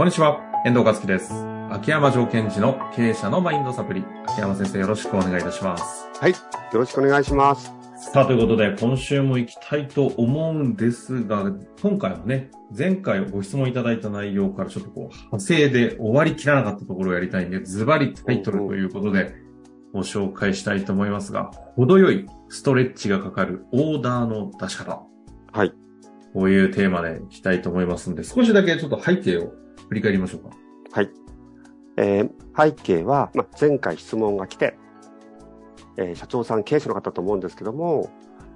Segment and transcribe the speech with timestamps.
[0.00, 1.30] こんにちは、遠藤和樹です。
[1.70, 4.02] 秋山条件時の経営者のマインドサプリ。
[4.28, 6.08] 秋山先生よろしくお願いいたします。
[6.18, 6.30] はい。
[6.30, 6.38] よ
[6.72, 7.70] ろしくお願いします。
[8.10, 11.52] さあ、ということで、今週も行きたいと思うんですが、
[11.82, 19.34] 今回はね、前回ご質問いただいた内容からちょっとこう、派生で終わりきらなかったところをやりたいんで、ズバリタイトルということで、
[19.92, 25.02] ご紹介したいと思いますが、程よいストレッチがかかるオーダーの出し方。
[25.52, 25.74] はい。
[26.32, 29.52] こういうテーマでいきたいと思いますんで、少しだけちょっと背景を
[29.88, 30.50] 振り返りましょうか。
[30.92, 31.10] はい。
[31.96, 34.76] えー背景は、まあ、前回質問が来て、
[35.96, 38.10] えー社長さん、経営者の方と思うんですけども、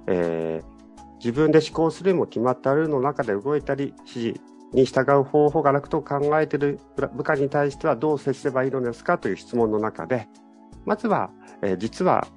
[0.07, 0.75] えー
[1.19, 4.41] 自分で思考するも決まったルールの中で動いたり、指示
[4.73, 6.79] に従う方法が楽と考えている
[7.15, 10.27] 部下に対してはどう接すればいいのですかという質問の中で、
[10.85, 11.31] まずは、
[11.61, 12.27] えー実は、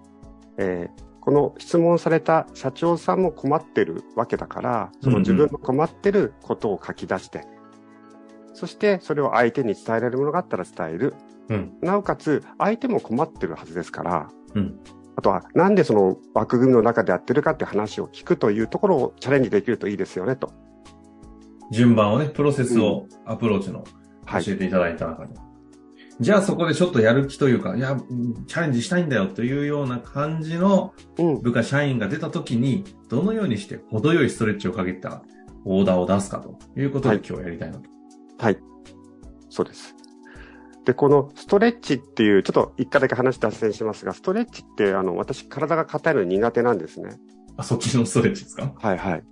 [0.56, 7.44] えーこの質問された社長さんも困ってるわけだから、その自分の困ってることを書き出して、
[8.54, 11.14] そしてそれを相手に伝えられるものがあったら伝える。
[11.50, 11.76] うん。
[11.82, 14.80] なおかつ、相手も困ってるはずですから、うん。
[15.16, 20.50] あとは、なんでその枠組みの中でやってるかっていう話を聞くというところをチャレンジできるといいですよね、と。
[21.70, 23.84] 順番をね、プロセスを、アプローチの
[24.24, 24.44] はい。
[24.46, 25.34] 教えていただいた中で。
[26.20, 31.40] じゃあそこでちょっとやる気というか、いや、うんチャレンジしたいんだよというような感じのうん。
[31.40, 35.22] 部下社員が出た時に、どのようにして程よいストレッチをかけた
[35.64, 37.88] オーダーを出すかということではい今日やりたいなと。
[38.38, 38.58] はい。
[39.48, 39.94] そうです。
[40.84, 47.10] で、このストレッチっていう、ちょっと一回だけ話脱線しますが、ストレッチって、あの、私、体が硬いの苦手なんですね。
[47.56, 48.72] あ、そっちのストレッチですか？
[48.76, 49.24] はいはい。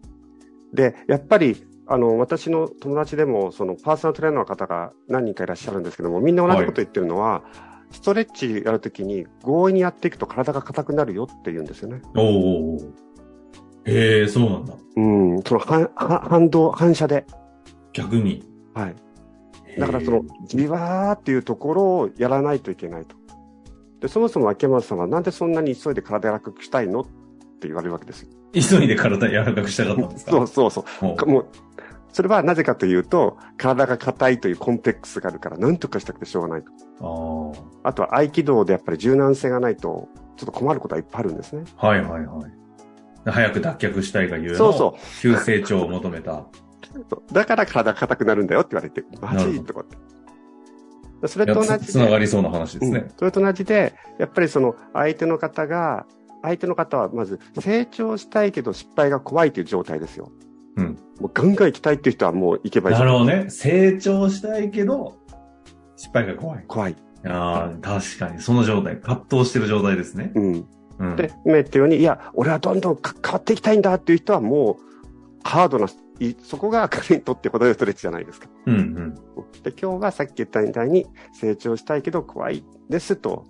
[0.75, 1.57] で、やっぱり、
[1.89, 7.45] あの、私の友達でも、そのパーソナルトレーナーの方が何人かいらっしゃるんですけども、みんな同じこと言ってるのは、
[7.93, 12.03] ストレッチやるときに強引にやっていくと体が硬くなるよって言うんですよね。
[12.17, 12.79] おーお
[13.85, 14.75] へえ、そうなんだ。
[14.97, 17.25] うん、その反反反動、反射で。
[17.93, 18.43] 逆に。
[18.75, 18.97] はい。
[19.79, 23.15] だからその、じわーっていうところをやらないといけないと。
[24.01, 27.05] で、そもそも秋山さんはなんでそんなに急いで体柔らかくしたいのっ
[27.61, 28.29] て言われるわけですよ。
[28.53, 30.33] 急いで体柔らかくしたかったんですか？
[30.33, 31.27] そうそうそう。
[31.27, 31.47] もう、
[32.17, 36.63] それはなぜかというと、体が硬いというコンプレックスがあるから、なんとかしたくてしょうがない
[36.99, 37.53] と。
[37.83, 41.65] ああとは合気道でやっぱり柔軟性がないと、ちょっと困ることはいっぱいあるんですね。
[41.77, 41.89] あ。
[41.89, 42.41] はいはいは
[43.27, 43.31] い。
[43.31, 46.47] 早く脱却したいがゆえのそうそ急成長を求めた。
[47.33, 49.63] だから体が硬くなるんだよって言われて、マジ？
[49.63, 51.29] とかって。
[51.29, 53.11] それと同じつながりそうな話ですねうん。
[53.15, 56.07] それと同じで、やっぱりその相手の方が、
[56.41, 60.33] 相手の方はまず成長したいけど失敗が怖いという状態ですよ。
[60.77, 60.99] うん。
[61.21, 62.97] もうガンガン行きたいっていう人はもう行けばいい。
[62.97, 63.47] なるほどね。
[63.49, 65.17] 成長したいけど、
[65.97, 66.65] 失敗が怖い。
[66.67, 66.97] 怖い。
[67.25, 68.41] ああ、確かに。
[68.41, 68.99] その状態。
[68.99, 70.33] 葛藤してる状態ですね。
[70.35, 70.67] うん。
[70.99, 71.17] うん。
[71.17, 74.87] で、今言ったように、いや、俺はどんどんか変わっていきたいんだっていう人はもう、
[75.43, 75.89] ハードな、
[76.19, 78.49] いそこが彼にとって程よいストレッチじゃないですか。
[78.67, 79.15] うんうん。
[79.63, 83.45] で、今日はさっき言ったみたいに、成長したいけど怖いですと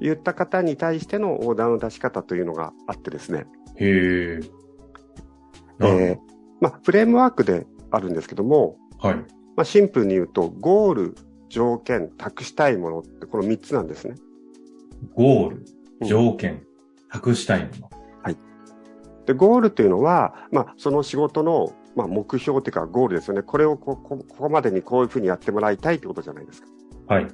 [0.00, 3.46] 言った方に対してのオーダーの出し方というのがあってですね。
[3.76, 4.40] へえ。
[5.80, 6.33] えー
[6.64, 9.16] まあ、フレームワークであるんですけども、はい。
[9.16, 9.24] ま
[9.58, 11.14] あ、シンプルに言うと、ゴール、
[11.50, 14.14] 条件、託したいものって、この3つなんですね。
[15.14, 15.56] ゴール、
[16.00, 16.64] うん条件、
[17.10, 17.90] 託したいもの。
[19.26, 23.42] で、ゴールというのは、まあ、その仕事の、まあ、目標というか、ゴールですよね。
[23.42, 26.68] これをここここまでにこういうふうにやってもらいたいということじゃないですか。
[27.08, 27.28] はい。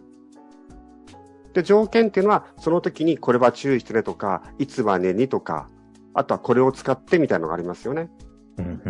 [1.55, 5.69] で、条件っていうのは、その時にこれは注意してねとか、いつまでにとか、
[6.15, 8.11] あとはこれを使ってみたいなのがありますよね。
[8.59, 8.90] うんう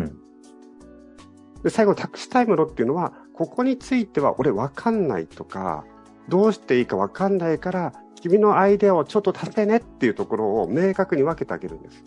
[1.63, 5.85] で、最後、託したいものっていうのは、ここについては俺わかんないとか、
[6.29, 12.03] どうしていいかわかんないから、君のアイデアをちょっと足せねっていうところを明確に分けてあげるんです。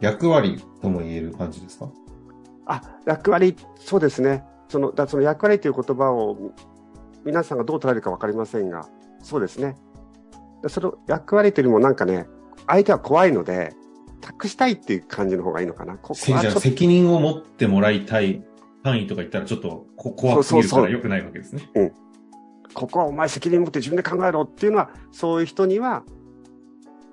[0.00, 1.90] 役割とも言える感じですか？
[2.66, 4.44] あ、役割、そうですね。
[4.68, 6.52] その、だその役割という言葉を
[7.24, 8.88] 皆さんがどう捉えるかわかりませんが、
[9.22, 9.76] そうですね。
[10.62, 12.26] でその役割というよりもなんかね、
[12.66, 13.74] 相手は怖いので、
[14.22, 15.96] 託したいっていう感じの方がいいのかな。
[15.96, 18.42] ここは責任を持ってもらいたい
[18.82, 21.92] 範囲とか言ったらちょっとこ怖すぎるかそうそうそうら良くないわけですね。
[22.74, 26.04] ここはお前責任持って自分で考えろっていうのは、そういう人には、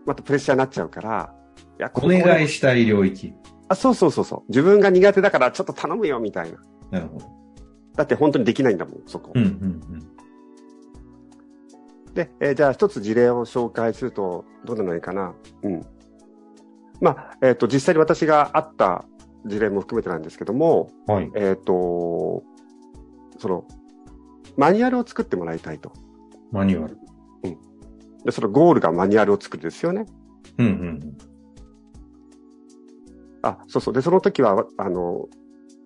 [0.06, 1.34] またプレッシャーになっちゃうから、
[1.80, 3.34] いや、こおこ願いしたい領域。
[3.68, 4.44] あ、そうそうそうそう。
[4.50, 6.58] 自分が苦手だからちょっと頼むよみたいな。
[6.92, 7.26] なるほど。
[7.96, 9.32] だって本当にできないんだもん、そこ。
[9.34, 9.82] うんうん
[12.14, 15.36] で、えーじゃあ一つ事例を紹介すると、どうなのがいいかな。
[15.62, 15.86] うん。
[17.00, 19.06] まあ、えっ、と、実際に私があった
[19.48, 21.16] 事例も含めてなんですけども、うん。
[21.16, 21.32] はい。
[21.36, 22.44] えっ、と、
[23.40, 23.66] その、
[24.56, 25.92] マニュアルを作ってもらいたいと。
[26.52, 26.98] マニュアル。
[28.26, 30.06] で、そのゴールがマニュアルを作るですよね。
[30.58, 31.18] うんうん
[33.44, 33.94] あ、そうそう。
[33.94, 35.28] で、その時は、あの、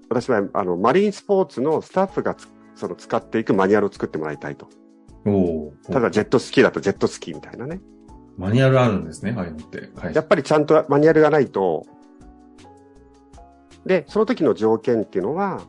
[0.09, 4.67] 私は、あの、マリンスポーツのスタッフがつその使っていくマニュアルを作ってもらいたいと。
[5.25, 7.79] おただジェットスキーだとジェットスキーみたいなね。
[8.37, 9.91] マニュアルあるんですね、ああいうのって。
[9.95, 10.15] はい。
[10.15, 11.85] やっぱりちゃんとマニュアルがないと、
[13.85, 15.61] で、その時の条件っていうのは、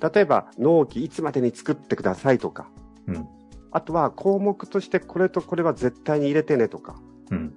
[0.00, 2.68] 例えば納期いつまでに作ってくださいとか、
[3.06, 3.28] うん。
[3.70, 6.96] あとは項目としてこれとこれは絶対に入れてねとか、
[7.30, 7.54] うん。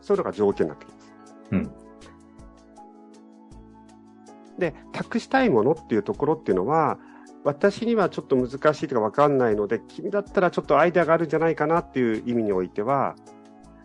[0.00, 1.12] そういうのが条件になってきます。
[1.52, 1.70] うん。
[4.58, 6.98] で、託したいものっていうところっていうのは、
[7.44, 13.16] 私にはちょっと難しいとかわかんないので、君だったらちょっとアイデアがあるんじゃないかなっていう意味においては、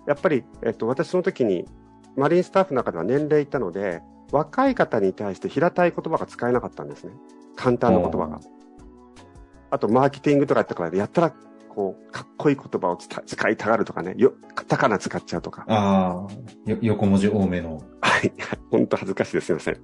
[0.07, 1.65] やっぱり、えっと、私その時に、
[2.15, 4.01] マリンスタッフの中では年齢いったので、
[4.31, 7.13] 若い方に対して平たい言葉が使えなかったんですね。
[7.55, 8.39] 簡単な言葉が。
[9.71, 11.33] あと、マーケティングとかやったから、やったら、
[11.69, 15.65] こう、かっこいい言葉を使いたがるとかね、よ、カタカナ使っちゃうとか。
[15.67, 17.81] ああ、よ横文字多めの。
[18.01, 18.31] はい。
[18.71, 19.45] 本当恥ずかしいです。
[19.47, 19.77] すいません。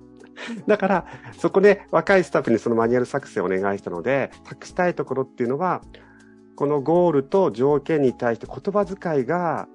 [0.68, 1.06] だから、
[1.38, 5.82] そこで若いスタッフにそのマニュアル作成をお願いしたので、託したいところっていうのは、
[6.56, 9.68] このゴールと条件に対して言葉遣いが、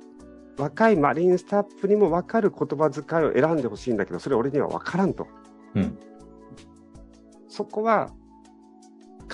[0.61, 5.27] 若いマリンスタッフにも分かる言葉遣いを選んでほしいんだけど、それ俺には分からんと。
[5.75, 5.99] うん。
[7.49, 8.11] そこは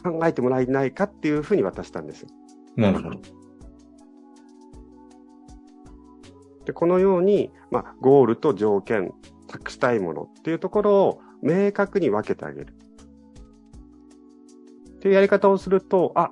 [0.02, 2.26] 考えてもらえないかっていうふうに渡したんです。
[2.76, 3.20] なるほど。
[6.64, 9.12] で、このように、まあ、ゴールと条件、
[9.49, 12.75] 託したいものっていうところを明確に分けてあげる。
[14.96, 16.31] っていうやり方をすると、あ、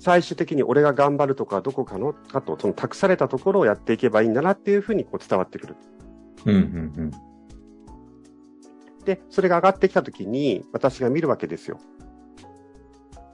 [0.00, 5.76] 最終的に俺が頑張るとかどこかのかと、その託されたところをやっていけばいいんだなっていうふうにこう伝わってくる。
[6.46, 7.10] うん、うん、
[9.04, 11.78] で、それが上がってきたときに私が見るわけですよ。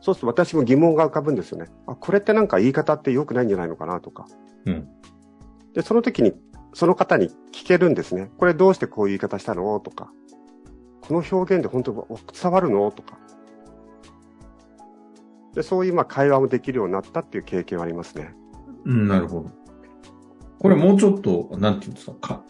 [0.01, 1.67] そうすると私も疑問が浮かぶんですよね。
[1.87, 4.27] あ、これってなんか言い方って良くないんじゃないのかなとか。
[4.65, 4.89] うん。
[5.73, 6.33] で、その時に
[6.75, 8.31] その方に聞けるんですね。
[8.39, 9.79] これどうしてこういう言い方したの？
[9.79, 10.11] とか。
[11.01, 12.91] この表現で本当に伝わるの？
[12.91, 13.19] とか。
[15.57, 18.35] で、そういうまあ会話もできるようになったっていう経験はありますね。
[18.85, 19.09] うん。
[19.09, 19.51] なるほど。
[20.59, 22.45] これもうちょっと、なんていうんですか、か、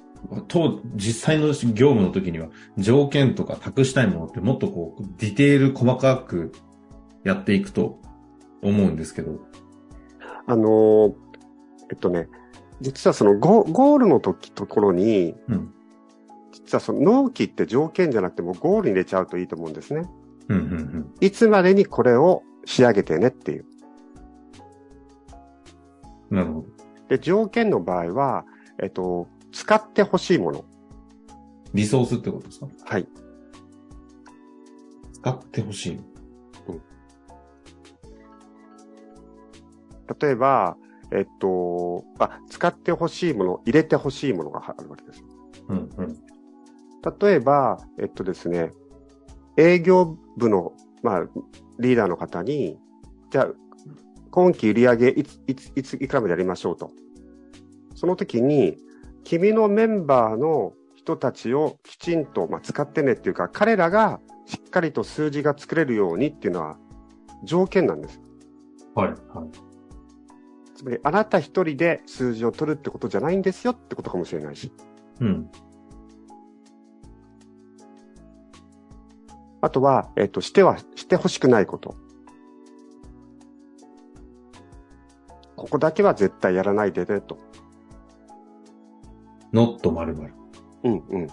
[0.48, 6.50] と、実際の業務の時には、条件とか託したいものってもっとこう、ディテール細かく
[7.22, 8.00] やっていくと
[8.60, 9.38] 思うんですけど。
[10.46, 11.14] あのー
[11.92, 12.28] えっとね、
[12.80, 15.72] 実はそのゴゴールの時ところに、うん。
[16.50, 20.08] 実はその納期って条件じゃなくてもゴールに入れちゃうといいと思うんですね。
[20.48, 23.64] うん、うん、いつまでにこれを仕上げてねっていう。
[26.30, 26.36] うん。
[26.36, 26.66] なるほど。
[27.08, 28.44] で、条件の場合は、
[28.82, 30.64] えっと、使ってほしいもの。
[31.72, 32.68] リソースってことですか？
[32.84, 33.08] はい。
[35.14, 36.00] 使ってほしい。
[40.20, 40.76] 例えば、
[41.12, 45.24] えっと、あ、使ってほしいもの、入れてほしいものがあるわけです。
[45.68, 46.16] うん、うん。
[47.18, 48.70] 例えば、えっとですね、
[49.56, 50.72] 営業部の、
[51.02, 51.26] まあ、
[51.78, 52.78] リーダーの方に、
[53.30, 53.48] じゃあ、
[54.30, 56.90] 今期売上いつ、いつ、いつ、いくらまでやりましょうと。
[57.94, 58.76] その時に、
[59.24, 66.78] 君のメンバーの人たちをきちんと、まあ、使ってねっていうか、彼らがしっかりと数字が作れるようにっていうのは
[67.44, 68.20] 条件なんです。
[68.94, 69.16] はい、はい。
[70.76, 74.72] つまり、あなた一人で数字を取るってことじゃないんですよってことかもしれないし。
[75.20, 75.50] うん。
[79.66, 81.96] あとは、えっ、と、しては、してほしくないこと。
[85.56, 87.36] ここだけは絶対やらないでね、と。
[89.52, 90.34] not 〇〇。
[90.84, 91.26] うんうん。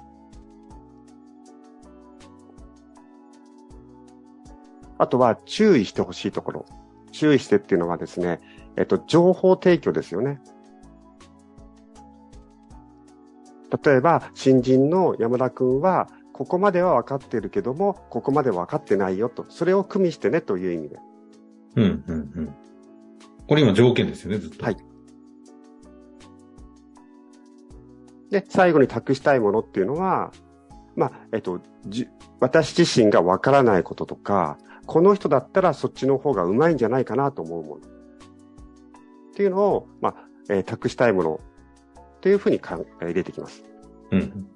[4.97, 6.65] あとは、注意してほしいところ。
[7.11, 8.39] 注意してっていうのはですね、
[8.77, 10.41] えっ、と、情報提供ですよね。
[13.83, 16.07] 例えば、新人の山田くんは、
[16.43, 19.45] ここまでは分かっているけども、ここまでは分かってないよと。
[19.47, 20.97] それを組みしてねという意味で。
[21.77, 22.55] うん、うん、うん。
[23.47, 24.65] これ今条件ですよね、ずっと。
[24.65, 24.77] はい。
[28.29, 30.33] で、最後に託したいものっていうのは、
[30.97, 32.09] まあ、えっと、じ
[32.41, 37.77] 私自身がわからないこととか、この人だったらそっちの方がうまいんじゃないかなと思うもの。
[37.77, 37.79] っ
[39.33, 40.15] ていうのを、まあ、
[40.49, 41.39] えー託したいもの
[42.17, 43.63] っていうふうにかんえー入れてきます。
[44.11, 44.49] うん。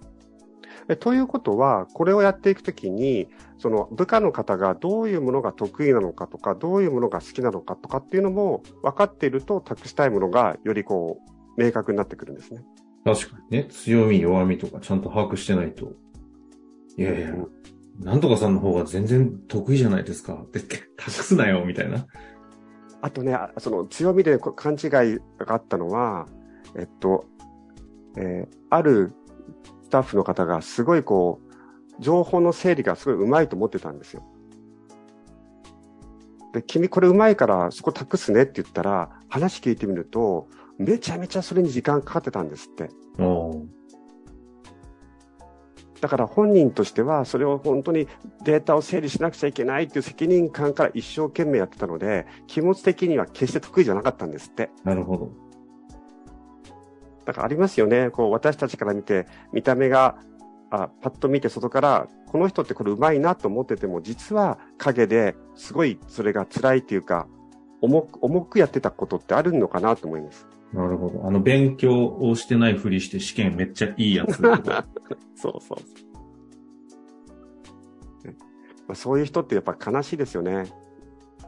[0.90, 3.28] えということは、これをやっていくときに、
[3.58, 11.20] その部下の方がどういうものが得意なのかとか、どういうものが好きなのかとかっていうのも分かっていると、託したいものがよりこ
[11.58, 12.64] う、明確になってくるんですね。
[13.04, 15.92] 確かにね、強み、弱みとかちゃんと把握してないと。
[16.98, 17.36] いやいや、
[18.00, 20.34] なんとかさんの方が全然得意じゃないですか。
[20.34, 20.60] って、
[20.98, 22.06] 託すなよ、みたいな。
[23.02, 24.90] あとね、あその強みでこ勘違い
[25.38, 26.28] があったのは、
[26.78, 27.26] えっと、
[28.18, 29.14] えーある
[29.88, 34.24] スタッフの方がすごいこう、情報の整理がすごい上手いと思ってたんですよ。
[36.54, 42.90] で、君これうまいからそこ託すねって言ったら、話聞いてみると、めちゃめちゃそれに時間かかってたんですって。
[46.02, 48.10] だから本人としては、それを本当に
[48.44, 54.70] データを整理しなくちゃいけないっていう責任感から一生懸命やってたので、気持ち的には決して得意じゃなかったんですって。
[54.84, 55.47] なるほど。
[57.28, 58.10] だからありますよね。
[58.10, 60.16] こう私たちから見て、見た目が、
[60.70, 67.28] あパッと見て外から、この人ってこれうまいなと思ってても、実は影ですごいそれが辛いっていうか、
[67.82, 70.48] 重く、重くやってたことってあるのかなと思います。
[70.74, 71.28] なるほど。
[71.28, 74.38] あの、勉強をしてないふりして試験めっちゃいいやつ。
[74.42, 74.56] そう
[75.36, 75.78] そうそ
[78.24, 78.28] う。
[78.28, 78.36] ね
[78.88, 80.64] まあ、そういう人ってやっぱ悲しいですよね。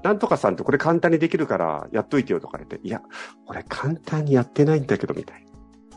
[0.03, 3.01] なんとかさんってこれ簡単にできるからやっといてよとか言って、いや、
[3.47, 5.48] 俺簡単にやってないんだけどみたいな。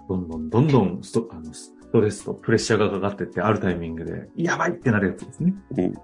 [0.09, 5.55] どんどん、どんどんストあのストレスとプレッシャーがかかってって、あるタイミングで、やばいってなるやつですね。
[5.77, 5.95] うん。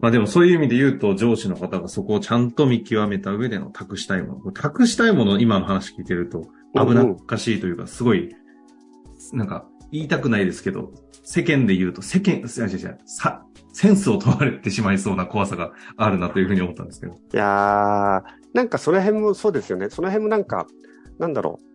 [0.00, 4.52] まあでもそういう意味で言うと、上司の方がそこをちゃんと見極めた上での託したいもの。
[4.52, 8.34] 託したいもの、今の話聞いてると、危なっかしいというか、すごい、
[9.32, 10.92] なんか、言いたくないですけど、
[11.24, 13.42] 世間で言うと、世間、違う違う違う、さ、
[13.72, 17.12] センスを問われてしまいそうな怖さがあるなというふうに思ったんですけど。
[17.14, 18.22] いやー、
[18.54, 19.90] なんかその辺もそうですよね。
[19.90, 20.66] その辺もなんか、
[21.18, 21.67] なんだろう。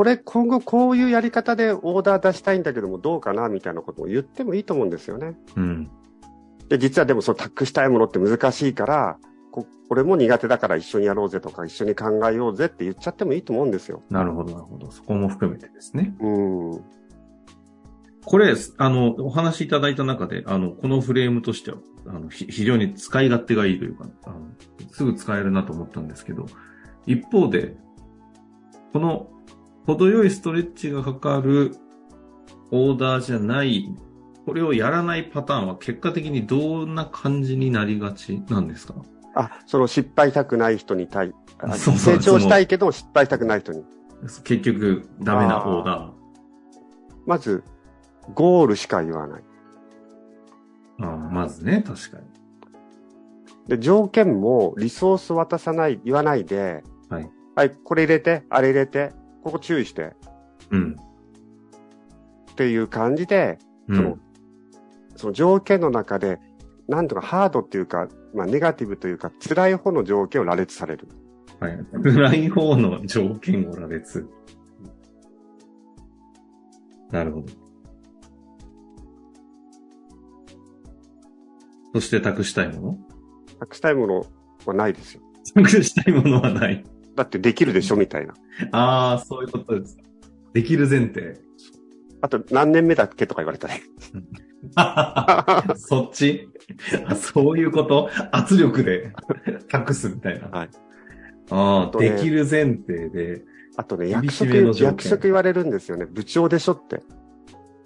[0.00, 5.34] これ今後こういうやり方でオーダー出したいんだけどもどうかなみたいなことを言ってもいいと思うんですよね。
[5.56, 5.90] うん。
[6.70, 9.18] で、実はでもその託したいものって難しいから、
[9.52, 14.02] こ俺も苦手だから一緒にやろうぜとか一緒に考えようぜって言っちゃってもいいと思うんですよ。
[14.08, 14.90] なるほど、なるほど。
[14.90, 16.14] そこも含めてですね。
[16.18, 16.84] うん。
[18.24, 21.76] これ、あの、お話しいただいた中で、あの、このフレームとしては、
[22.06, 24.36] あの、ひ非常に使い勝手がいいというか、あの、
[24.92, 26.46] すぐ使えるなと思ったんですけど、
[27.04, 27.76] 一方で、
[28.94, 29.30] この、
[29.86, 31.76] 程よいストレッチがかかる
[32.70, 33.88] オーダーじゃない、
[34.46, 38.94] これをやらないパターンは結果的にどんな感じになりがちなんですか？
[39.34, 43.84] あ、その失敗したくない人に対、あそうそう成長したいけど失敗したくない人に。
[44.44, 46.10] 結局、ダメなオーダ
[47.26, 47.64] まず、
[48.34, 49.42] ゴールしか言わない。
[51.00, 51.06] ー。
[51.06, 52.24] あーまずね、確かに。
[53.66, 57.30] で、条件もリソース渡さない、言わないで、はい。
[57.54, 60.14] はい、これ入れて、あれ入れて、ここ注意して、
[60.70, 60.96] うん。
[62.52, 64.20] っていう感じで、そのうん。
[65.16, 66.38] その条件の中で、
[66.88, 71.08] なんとかハードっていうか、まあネガティブというか、辛い方の条件を羅列される。
[71.58, 71.78] はい。
[72.02, 74.28] 暗い方の条件を羅列。
[77.10, 77.46] なるほど。
[81.94, 82.98] そして託したいも
[83.58, 84.24] 託したいもの
[84.64, 85.22] はないですよ。
[85.56, 86.84] の託したいものはない。
[87.20, 88.32] だってできるでしょみたいな。
[88.72, 90.02] ああ、そういうことですか。
[90.54, 91.38] できる前提。
[92.22, 93.82] あと何年目だっけとか言われたね。
[95.76, 96.48] そっち？
[97.06, 98.08] あそういうこと？
[98.32, 99.12] 圧力で
[99.68, 100.48] 託すみたいな。
[100.48, 100.70] はい。
[101.50, 103.42] ああ、とねできる前提で。
[103.76, 106.06] あとね、厳役職役職言われるんですよね。
[106.06, 107.02] 部長でしょって。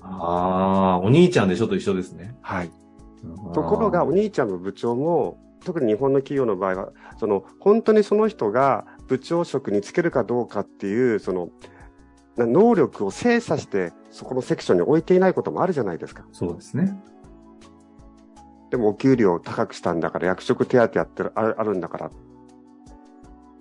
[0.00, 2.36] ああ、お兄ちゃんでしょと一緒ですね。
[2.40, 2.70] はい。
[3.52, 11.50] ところが、お兄ちゃんの部長も、特に日本の企業の場合は、その、本当にその人が部長職につけるかどうかっていう、その、
[12.36, 16.24] な能力を精査して、そこのセクションに置いていないこともあるじゃないですか。
[16.32, 16.96] そうですね。
[18.70, 22.10] でも、お給料を高くしたんだから、役職手当やってる、あるあるんだから、っ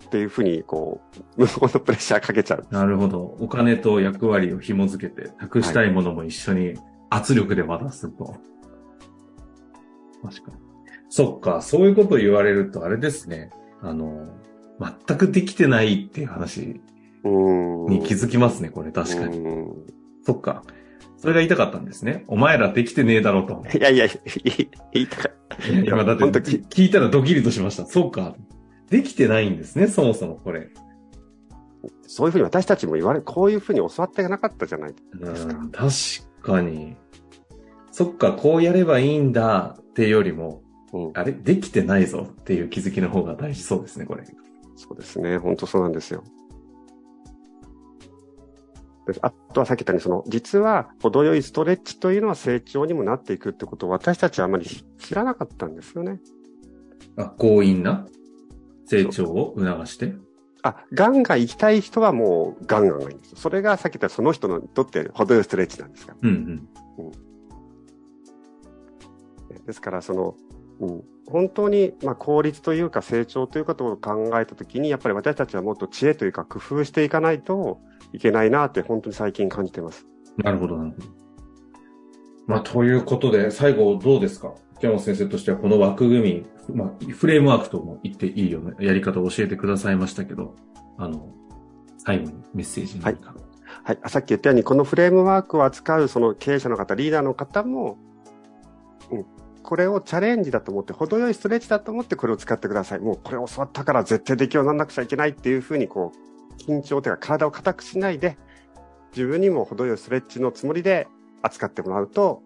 [0.09, 1.01] ていうふうに、こ
[1.37, 2.65] う、向こうのプレッシャーかけちゃう。
[2.71, 3.35] なるほど。
[3.39, 6.73] お金と役割を紐づけて、託したいものも一緒に
[7.09, 8.35] 圧力で渡すと。
[10.23, 10.57] 確かに。
[11.09, 13.51] そっか、そういうことを言われると、あれですね。
[13.81, 14.27] あの、
[14.79, 16.81] 全くできてないっていう話。
[17.23, 19.39] に気づきますね、これ確かに。
[19.39, 19.67] に。
[20.23, 20.63] そっか。
[21.17, 22.25] それが言いたかったんですね。
[22.27, 23.63] お前らできてねえだろうと。
[23.77, 25.29] いやいや、いい言いたか
[25.85, 27.85] 今だって本当に聞いたらドキリとしました。
[27.85, 28.35] そうか。
[28.89, 30.69] できてないんですね、そもそもこれ。
[32.07, 35.53] そういうふうに私たちも言われ、こういうふうに教わってなかったじゃないですか。
[35.55, 35.91] うん確
[36.41, 36.95] かに。
[37.91, 40.61] そっか、こうやればいいんだっていうよりも、
[40.91, 44.23] うんあれできてないぞっていう気づきの方が大事そうですね、これ。
[44.75, 45.37] そうですね。
[45.37, 46.23] 本当そうなんですよ。
[49.05, 54.65] であとはさっき言ったように、その、実は、程よいストレッチというのは成長にもなっていくってことを私たちはあまり
[54.97, 56.21] 知らなかったんですよね。
[57.17, 58.07] あ、強引な？
[58.85, 60.13] 成長を促して？
[60.61, 63.37] あ、ガンガン行きたい人はもうガンガンがいいんですよ。
[63.37, 66.17] それがさっき言ったその人にとって程よいストレッチなんですから。
[66.21, 66.67] うん
[69.65, 70.35] ですから、その、
[70.79, 77.79] うん、本当に、まあ、効率というか成長ということを考えたときに、やっぱり私たちはもっと知恵というか工夫していかないと
[78.11, 80.05] いけないなって本当に最近感じてます。
[80.37, 80.43] うん。
[80.43, 81.07] なるほど、なるほど。
[82.45, 84.53] まあ、ということで、最後どうですか？
[84.79, 90.55] 北山先生としてはこの枠組み、まあ、フレームワークとも言っていいようなやり方を教えてくださいましたけど、
[90.97, 91.29] あの、
[91.99, 93.97] 最後にメッセージ何か、はい。
[93.97, 94.09] はい。
[94.09, 98.12] さっき言ったように、このフレームワークを扱うその経営者の方、リーダーの方も、うん。
[99.63, 102.99] これをチャレンジだと思って、程よいストレッチだと思ってこれを使ってください。
[102.99, 108.37] もうこれ教わったから絶対できるようにならなくちゃいけないっていうふうに、こう、緊張というか体を硬くしないで、
[109.15, 111.07] 自分にも程よいストレッチのつもりで
[111.41, 112.43] 扱ってもらうと、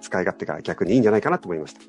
[0.00, 1.80] 使い勝手が逆にいいんじゃないかなと思いました。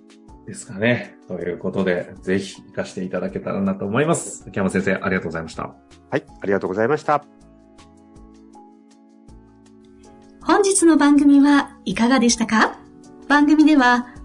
[0.45, 1.17] ですかね。
[1.27, 4.43] ということで、ぜひ活かしていただけたらなと思います。
[4.47, 5.75] 秋山先生、ありがとうございました。
[6.09, 6.25] はい。
[6.41, 7.23] ありがとうございました。
[10.41, 12.79] 本日の番組はいかがでしたか？
[13.27, 14.07] 番組では